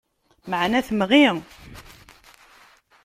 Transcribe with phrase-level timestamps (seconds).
[0.49, 1.25] Meεna temɣi.